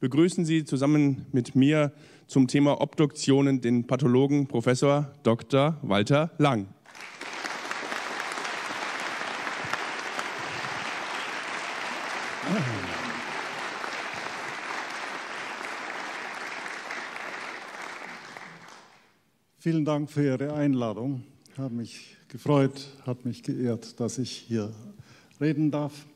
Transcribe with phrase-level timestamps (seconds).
[0.00, 1.92] begrüßen Sie zusammen mit mir
[2.26, 5.78] zum Thema Obduktionen den Pathologen Professor Dr.
[5.82, 6.66] Walter Lang.
[19.58, 21.22] Vielen Dank für Ihre Einladung.
[21.58, 24.72] Habe mich gefreut, hat mich geehrt, dass ich hier
[25.38, 26.06] reden darf.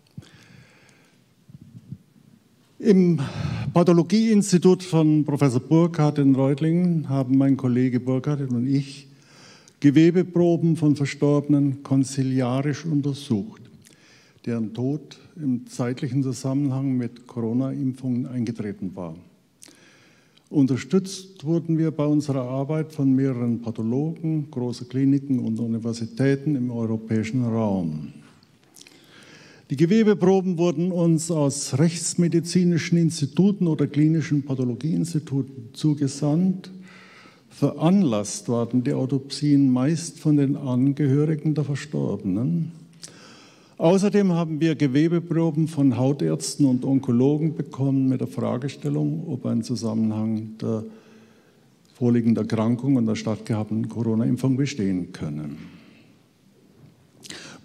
[2.78, 3.20] Im
[3.74, 9.08] Pathologieinstitut von Professor Burkhardt in Reutlingen haben mein Kollege Burkhardt und ich
[9.80, 13.62] Gewebeproben von Verstorbenen konziliarisch untersucht,
[14.46, 19.16] deren Tod im zeitlichen Zusammenhang mit Corona-Impfungen eingetreten war.
[20.50, 27.44] Unterstützt wurden wir bei unserer Arbeit von mehreren Pathologen, große Kliniken und Universitäten im europäischen
[27.44, 28.12] Raum.
[29.70, 36.70] Die Gewebeproben wurden uns aus rechtsmedizinischen Instituten oder klinischen Pathologieinstituten zugesandt.
[37.48, 42.72] Veranlasst waren die Autopsien meist von den Angehörigen der Verstorbenen.
[43.78, 50.58] Außerdem haben wir Gewebeproben von Hautärzten und Onkologen bekommen mit der Fragestellung, ob ein Zusammenhang
[50.60, 50.84] der
[51.94, 55.83] vorliegenden Erkrankung und der stattgehabten Corona-Impfung bestehen können.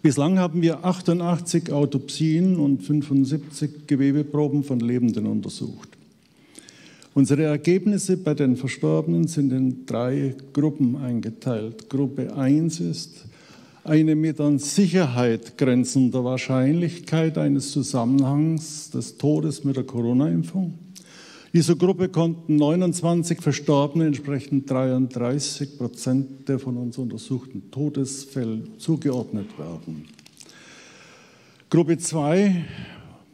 [0.02, 5.89] Bislang haben wir 88 Autopsien und 75 Gewebeproben von Lebenden untersucht.
[7.14, 11.89] Unsere Ergebnisse bei den Verstorbenen sind in drei Gruppen eingeteilt.
[11.89, 13.25] Gruppe 1 ist
[13.83, 20.75] eine mit an Sicherheit grenzender Wahrscheinlichkeit eines Zusammenhangs des Todes mit der Corona-Impfung.
[21.52, 30.06] Dieser Gruppe konnten 29 Verstorbene, entsprechend 33 Prozent der von uns untersuchten Todesfälle zugeordnet werden.
[31.72, 32.66] Gruppe 2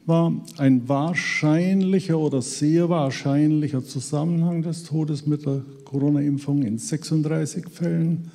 [0.05, 8.31] war ein wahrscheinlicher oder sehr wahrscheinlicher Zusammenhang des Todes mit der Corona-Impfung in 36 Fällen.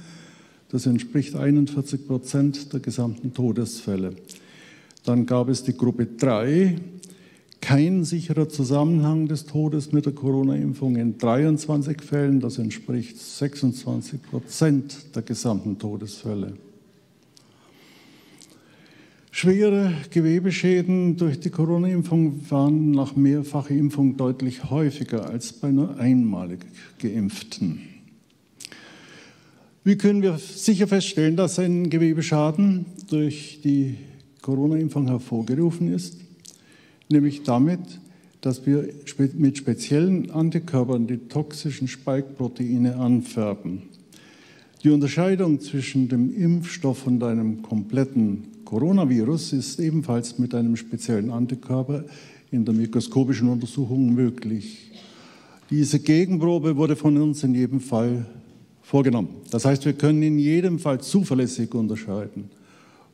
[0.68, 4.14] Das entspricht 41 Prozent der gesamten Todesfälle.
[5.04, 6.76] Dann gab es die Gruppe 3,
[7.60, 12.40] kein sicherer Zusammenhang des Todes mit der Corona-Impfung in 23 Fällen.
[12.40, 16.54] Das entspricht 26 Prozent der gesamten Todesfälle.
[19.30, 26.66] Schwere Gewebeschäden durch die Corona-Impfung waren nach mehrfacher Impfung deutlich häufiger als bei nur einmalig
[26.98, 27.80] Geimpften.
[29.84, 33.96] Wie können wir sicher feststellen, dass ein Gewebeschaden durch die
[34.42, 36.16] Corona-Impfung hervorgerufen ist?
[37.10, 37.80] Nämlich damit,
[38.40, 38.88] dass wir
[39.36, 43.82] mit speziellen Antikörpern die toxischen Spike-Proteine anfärben.
[44.82, 52.04] Die Unterscheidung zwischen dem Impfstoff und einem kompletten Coronavirus ist ebenfalls mit einem speziellen Antikörper
[52.50, 54.92] in der mikroskopischen Untersuchung möglich.
[55.68, 58.24] Diese Gegenprobe wurde von uns in jedem Fall
[58.80, 59.28] vorgenommen.
[59.50, 62.50] Das heißt, wir können in jedem Fall zuverlässig unterscheiden,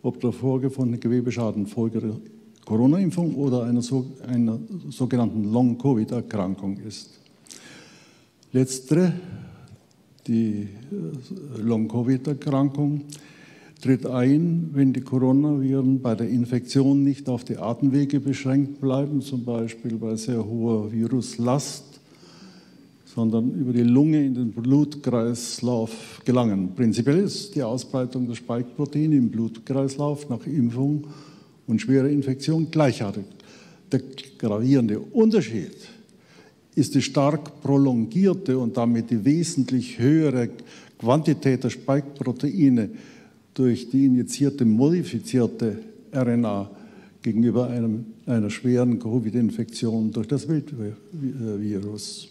[0.03, 1.67] ob der vorgefundene Gewebeschaden
[2.67, 4.59] Corona-Impfung oder einer, so, einer
[4.91, 7.11] sogenannten Long-Covid-Erkrankung ist.
[8.53, 9.15] Letztere,
[10.27, 13.03] die äh, Long-Covid-Erkrankung,
[13.81, 19.45] tritt ein, wenn die Coronaviren bei der Infektion nicht auf die Atemwege beschränkt bleiben, zum
[19.45, 21.97] Beispiel bei sehr hoher Viruslast
[23.17, 26.75] sondern über die Lunge in den Blutkreislauf gelangen.
[26.77, 31.07] Prinzipiell ist die Ausbreitung der Spike-Proteine im Blutkreislauf nach Impfung
[31.67, 33.25] und schwerer Infektion gleichartig.
[33.91, 34.01] Der
[34.39, 35.77] gravierende Unterschied
[36.75, 40.51] ist die stark prolongierte und damit die wesentlich höhere
[40.99, 42.91] Quantität der Spike-Proteine
[43.55, 45.79] durch die injizierte modifizierte
[46.13, 46.71] RNA
[47.23, 52.29] gegenüber einem, einer schweren Covid-Infektion durch das Wildvirus.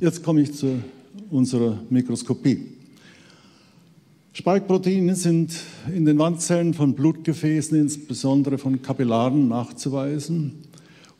[0.00, 0.82] Jetzt komme ich zu
[1.30, 2.81] unserer Mikroskopie.
[4.34, 5.52] Spike-Proteine sind
[5.94, 10.54] in den Wandzellen von Blutgefäßen, insbesondere von Kapillaren, nachzuweisen,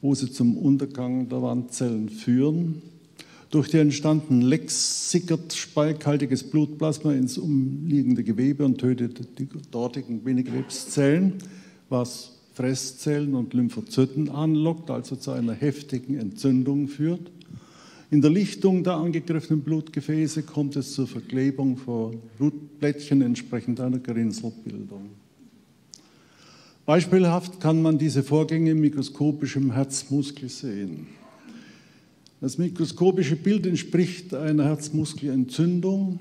[0.00, 2.80] wo sie zum Untergang der Wandzellen führen.
[3.50, 11.34] Durch die entstandenen Lecks sickert spikehaltiges Blutplasma ins umliegende Gewebe und tötet die dortigen Minikrebszellen,
[11.90, 17.30] was Fresszellen und Lymphozyten anlockt, also zu einer heftigen Entzündung führt.
[18.12, 25.08] In der Lichtung der angegriffenen Blutgefäße kommt es zur Verklebung von Blutplättchen entsprechend einer Gerinnselbildung.
[26.84, 31.06] Beispielhaft kann man diese Vorgänge mikroskopisch im Herzmuskel sehen.
[32.42, 36.20] Das mikroskopische Bild entspricht einer Herzmuskelentzündung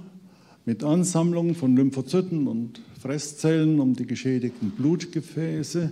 [0.63, 5.91] mit Ansammlung von Lymphozyten und Fresszellen um die geschädigten Blutgefäße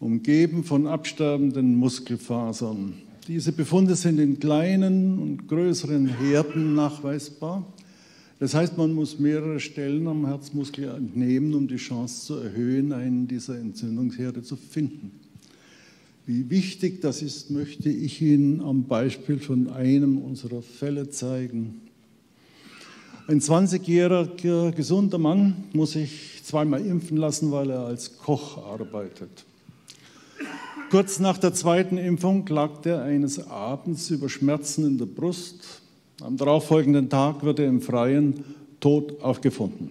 [0.00, 2.94] umgeben von absterbenden Muskelfasern.
[3.28, 7.70] Diese Befunde sind in kleinen und größeren Herden nachweisbar.
[8.38, 13.28] Das heißt, man muss mehrere Stellen am Herzmuskel entnehmen, um die Chance zu erhöhen, einen
[13.28, 15.10] dieser Entzündungsherde zu finden.
[16.24, 21.82] Wie wichtig das ist, möchte ich Ihnen am Beispiel von einem unserer Fälle zeigen.
[23.26, 29.44] Ein 20-jähriger gesunder Mann muss sich zweimal impfen lassen, weil er als Koch arbeitet.
[30.90, 35.82] Kurz nach der zweiten Impfung klagt er eines Abends über Schmerzen in der Brust,
[36.22, 38.42] am darauffolgenden Tag wird er im Freien
[38.80, 39.90] tot aufgefunden.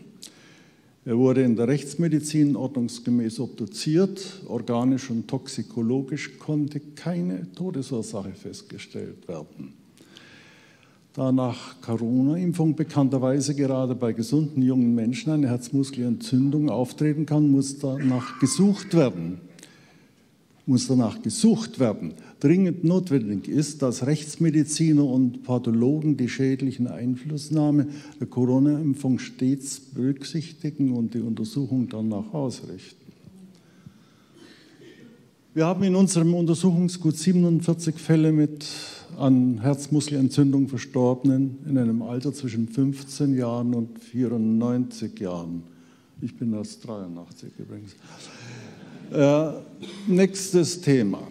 [1.05, 4.41] Er wurde in der Rechtsmedizin ordnungsgemäß obduziert.
[4.47, 9.73] Organisch und toxikologisch konnte keine Todesursache festgestellt werden.
[11.13, 18.39] Da nach Corona-Impfung bekannterweise gerade bei gesunden jungen Menschen eine Herzmuskelentzündung auftreten kann, muss danach
[18.39, 19.41] gesucht werden
[20.67, 22.13] muss danach gesucht werden.
[22.39, 27.87] Dringend notwendig ist, dass Rechtsmediziner und Pathologen die schädlichen Einflussnahme
[28.19, 33.07] der Corona-Impfung stets berücksichtigen und die Untersuchung danach ausrichten.
[35.53, 38.67] Wir haben in unserem Untersuchungsgut 47 Fälle mit
[39.17, 45.63] an Herzmuskelentzündung Verstorbenen in einem Alter zwischen 15 Jahren und 94 Jahren.
[46.21, 47.95] Ich bin erst 83 übrigens.
[49.11, 49.51] Äh,
[50.07, 51.25] nächstes Thema.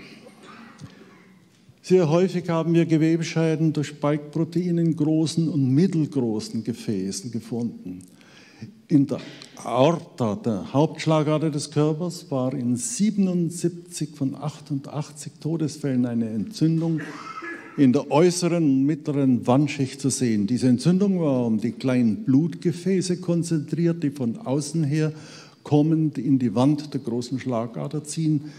[1.83, 8.03] Sehr häufig haben wir Gewebescheiden durch Spike-Protein in großen und mittelgroßen Gefäßen gefunden.
[8.89, 9.21] In der
[9.63, 17.01] Aorta, der Hauptschlagader des Körpers, war in 77 von 88 Todesfällen eine Entzündung
[17.77, 20.47] in der äußeren und mittleren Wandschicht zu sehen.
[20.47, 25.13] Diese Entzündung war um die kleinen Blutgefäße konzentriert, die von außen her
[25.67, 28.53] kommend in die Wand der großen Schlagader ziehen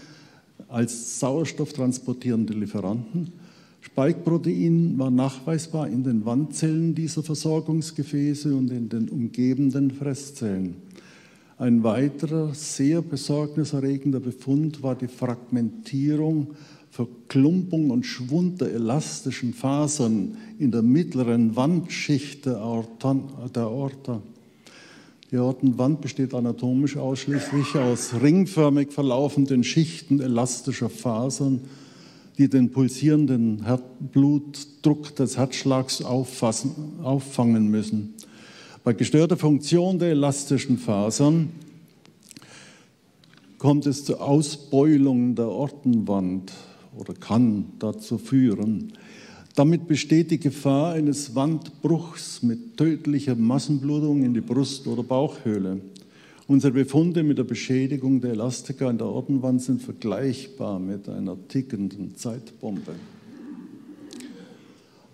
[0.68, 3.32] als sauerstofftransportierende Lieferanten.
[3.80, 10.76] Spikeprotein war nachweisbar in den Wandzellen dieser Versorgungsgefäße und in den umgebenden Fresszellen.
[11.56, 16.48] Ein weiterer sehr besorgniserregender Befund war die Fragmentierung,
[16.90, 24.20] Verklumpung und Schwund der elastischen Fasern in der mittleren Wandschicht der Aorta.
[25.30, 31.60] Die Aortenwand besteht anatomisch ausschließlich aus ringförmig verlaufenden Schichten elastischer Fasern,
[32.38, 33.62] die den pulsierenden
[34.12, 36.70] Blutdruck des Herzschlags auffassen,
[37.02, 38.14] auffangen müssen.
[38.84, 41.50] Bei gestörter Funktion der elastischen Fasern
[43.58, 46.54] kommt es zur Ausbeulung der Ortenwand
[46.96, 48.94] oder kann dazu führen.
[49.58, 55.80] Damit besteht die Gefahr eines Wandbruchs mit tödlicher Massenblutung in die Brust- oder Bauchhöhle.
[56.46, 62.14] Unsere Befunde mit der Beschädigung der Elastika in der Ordenwand sind vergleichbar mit einer tickenden
[62.14, 62.92] Zeitbombe.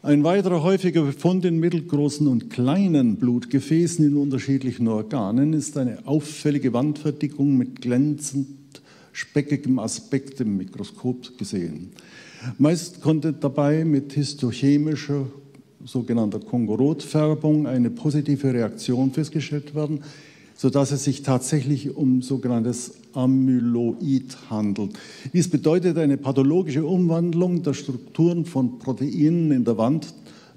[0.02, 6.74] Ein weiterer häufiger Befund in mittelgroßen und kleinen Blutgefäßen in unterschiedlichen Organen ist eine auffällige
[6.74, 8.63] Wandverdickung mit glänzend
[9.14, 11.92] speckigem Aspekt im Mikroskop gesehen.
[12.58, 15.26] Meist konnte dabei mit histochemischer
[15.84, 20.00] sogenannter Kongorotfärbung eine positive Reaktion festgestellt werden,
[20.56, 24.92] sodass es sich tatsächlich um sogenanntes Amyloid handelt.
[25.32, 30.12] Dies bedeutet eine pathologische Umwandlung der Strukturen von Proteinen in der Wand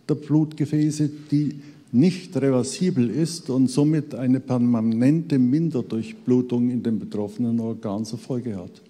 [0.09, 1.59] der Blutgefäße, die
[1.97, 8.81] nicht reversibel ist und somit eine permanente Minderdurchblutung in dem betroffenen Organ zur Folge hat.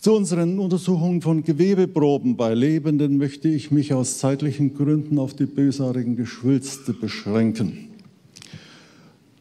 [0.00, 5.46] Zu unseren Untersuchungen von Gewebeproben bei Lebenden möchte ich mich aus zeitlichen Gründen auf die
[5.46, 7.88] bösartigen Geschwülste beschränken.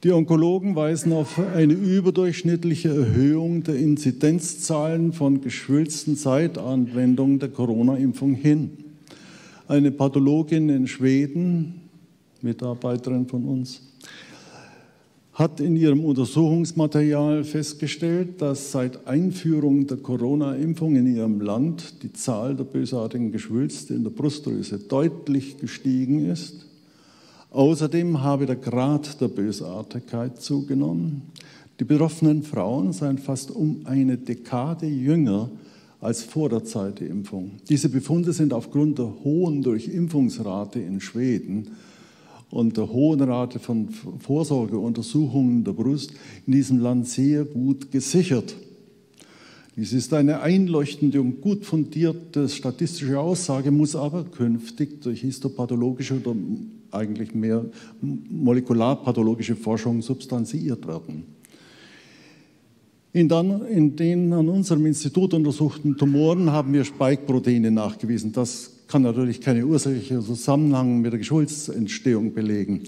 [0.04, 8.34] Die Onkologen weisen auf eine überdurchschnittliche Erhöhung der Inzidenzzahlen von Geschwülsten seit Anwendung der Corona-Impfung
[8.34, 8.87] hin.
[9.70, 11.82] Eine Pathologin in Schweden,
[12.42, 13.82] Mitarbeiterin von uns,
[15.34, 22.56] hat in ihrem Untersuchungsmaterial festgestellt, dass seit Einführung der Corona-Impfung in ihrem Land die Zahl
[22.56, 26.66] der bösartigen Geschwülste in der Brustdrüse deutlich gestiegen ist.
[27.52, 31.24] Außerdem habe der Grad der Bösartigkeit zugenommen.
[31.82, 35.50] Die betroffenen Frauen seien fast um eine Dekade jünger
[36.00, 37.52] als vor der Zeit der Impfung.
[37.70, 41.72] Diese Befunde sind aufgrund der hohen Durchimpfungsrate in Schweden
[42.50, 46.14] und der hohen Rate von Vorsorgeuntersuchungen der Brust
[46.46, 48.56] in diesem Land sehr gut gesichert.
[49.76, 56.36] Dies ist eine einleuchtende und gut fundierte statistische Aussage, muss aber künftig durch histopathologische oder
[56.90, 57.66] eigentlich mehr
[58.02, 61.37] molekularpathologische Forschung substanziiert werden.
[63.14, 68.32] In, dann, in den an unserem Institut untersuchten Tumoren haben wir Spike-Proteine nachgewiesen.
[68.34, 72.84] Das kann natürlich keine ursächliche Zusammenhang mit der Geschwulstentstehung belegen.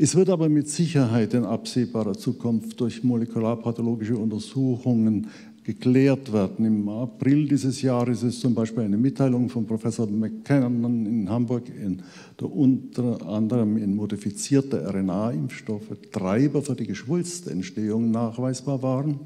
[0.00, 5.26] Es wird aber mit Sicherheit in absehbarer Zukunft durch molekularpathologische Untersuchungen
[5.68, 6.64] geklärt werden.
[6.64, 12.02] Im April dieses Jahres ist zum Beispiel eine Mitteilung von Professor McKinnon in Hamburg, in
[12.40, 19.20] der unter anderem in modifizierte RNA-Impfstoffe Treiber für die Geschwulstentstehung nachweisbar waren.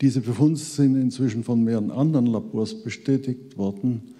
[0.00, 4.14] Diese Befunde sind inzwischen von mehreren anderen Labors bestätigt worden.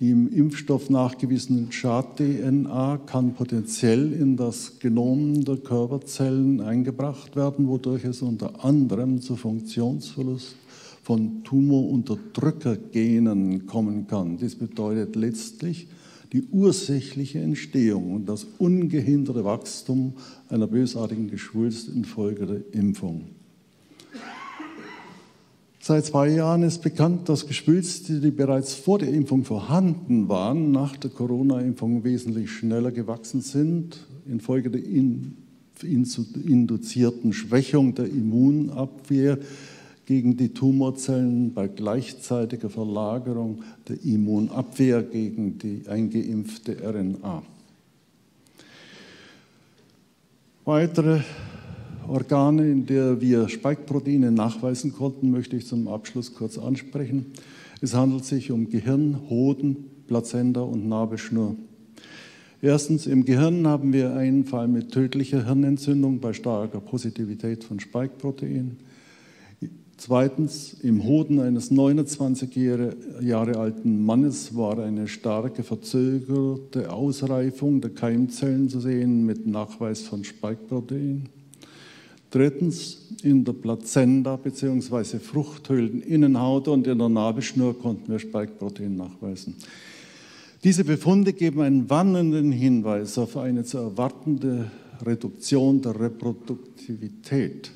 [0.00, 8.06] Die im Impfstoff nachgewiesene Schad-DNA kann potenziell in das Genom der Körperzellen eingebracht werden, wodurch
[8.06, 10.56] es unter anderem zu Funktionsverlust
[11.02, 14.38] von Tumorunterdrückergenen kommen kann.
[14.38, 15.88] Dies bedeutet letztlich
[16.32, 20.14] die ursächliche Entstehung und das ungehinderte Wachstum
[20.48, 23.26] einer bösartigen Geschwulst infolge der Impfung.
[25.90, 30.96] Seit zwei Jahren ist bekannt, dass Geschwülste, die bereits vor der Impfung vorhanden waren, nach
[30.96, 35.36] der Corona-Impfung wesentlich schneller gewachsen sind, infolge der in,
[35.82, 39.40] induzierten Schwächung der Immunabwehr
[40.06, 47.42] gegen die Tumorzellen bei gleichzeitiger Verlagerung der Immunabwehr gegen die eingeimpfte RNA.
[50.64, 51.22] Weitere
[52.10, 57.26] Organe, in der wir Spike-Proteine nachweisen konnten, möchte ich zum Abschluss kurz ansprechen.
[57.80, 59.76] Es handelt sich um Gehirn, Hoden,
[60.08, 61.54] Plazenta und Nabelschnur.
[62.60, 68.78] Erstens, im Gehirn haben wir einen Fall mit tödlicher Hirnentzündung bei starker Positivität von Spike-Proteinen.
[69.96, 72.56] Zweitens, im Hoden eines 29
[73.20, 80.24] Jahre alten Mannes war eine starke verzögerte Ausreifung der Keimzellen zu sehen mit Nachweis von
[80.24, 81.39] Spike-Proteinen.
[82.30, 85.18] Drittens, in der Plazenta bzw.
[85.18, 89.56] Fruchthöhleninnenhaut und in der Nabelschnur konnten wir Spike-Protein nachweisen.
[90.62, 94.70] Diese Befunde geben einen warnenden Hinweis auf eine zu erwartende
[95.04, 97.70] Reduktion der Reproduktivität.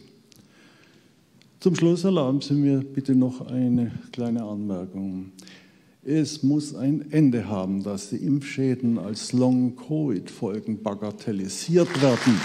[1.61, 5.33] Zum Schluss erlauben Sie mir bitte noch eine kleine Anmerkung.
[6.03, 12.39] Es muss ein Ende haben, dass die Impfschäden als Long-Covid-Folgen bagatellisiert werden.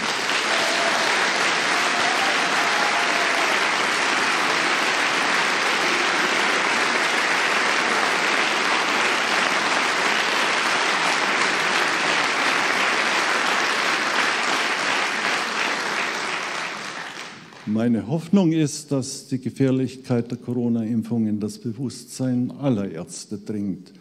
[17.66, 23.92] Meine Hoffnung ist, dass die Gefährlichkeit der Corona-Impfung in das Bewusstsein aller Ärzte dringt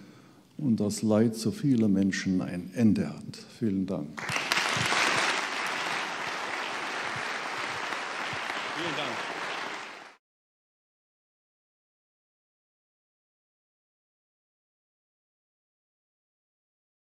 [0.57, 3.37] und das Leid so vieler Menschen ein Ende hat.
[3.59, 4.07] Vielen Dank.